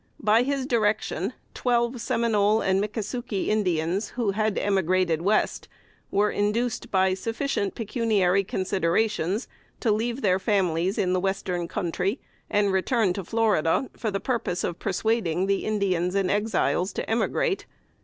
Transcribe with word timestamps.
By 0.19 0.41
his 0.41 0.65
direction, 0.65 1.33
twelve 1.53 2.01
Seminole 2.01 2.59
and 2.61 2.81
Mickasukie 2.83 3.49
Indians, 3.49 4.07
who 4.15 4.31
had 4.31 4.57
emigrated 4.57 5.21
West, 5.21 5.67
were 6.09 6.31
induced 6.31 6.89
by 6.89 7.13
sufficient 7.13 7.75
pecuniary 7.75 8.43
considerations 8.43 9.47
to 9.79 9.91
leave 9.91 10.23
their 10.23 10.39
families 10.39 10.97
in 10.97 11.13
the 11.13 11.19
Western 11.19 11.67
Country 11.67 12.19
and 12.49 12.71
return 12.73 13.13
to 13.13 13.23
Florida, 13.23 13.91
for 13.95 14.09
the 14.09 14.19
purpose 14.19 14.63
of 14.63 14.79
persuading 14.79 15.45
the 15.45 15.65
Indians 15.65 16.15
and 16.15 16.31
Exiles 16.31 16.91
to 16.93 17.07
emigrate. 17.07 17.67